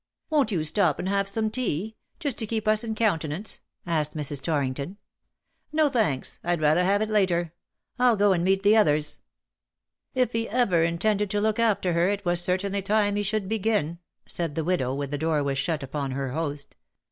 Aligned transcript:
^' 0.31 0.31
Won't 0.31 0.51
you 0.51 0.63
stop 0.63 0.97
and 0.97 1.07
have 1.07 1.27
some 1.27 1.51
tea— 1.51 1.95
^just 2.19 2.33
to 2.37 2.47
keep 2.47 2.67
us 2.67 2.83
in 2.83 2.95
countenance?" 2.95 3.59
asked 3.85 4.17
Mrs. 4.17 4.41
Torrington. 4.41 4.89
^' 4.89 4.95
No, 5.71 5.89
thanks. 5.89 6.39
I'd 6.43 6.59
rather 6.59 6.83
have 6.83 7.03
it 7.03 7.09
later. 7.09 7.53
I'll 7.99 8.15
go 8.15 8.33
and 8.33 8.43
meet 8.43 8.63
the 8.63 8.75
others." 8.75 9.19
^^If 10.15 10.31
he 10.31 10.49
ever 10.49 10.83
intended 10.83 11.29
to 11.29 11.39
look 11.39 11.59
after 11.59 11.93
her 11.93 12.07
it 12.09 12.25
was 12.25 12.41
certainly 12.41 12.81
time 12.81 13.15
he 13.15 13.21
should 13.21 13.47
begin/' 13.47 13.99
said 14.25 14.55
the 14.55 14.63
widow, 14.63 14.91
when 14.95 15.11
the 15.11 15.19
door 15.19 15.43
was 15.43 15.59
shut 15.59 15.83
upon 15.83 16.09
her 16.13 16.31
host. 16.31 16.75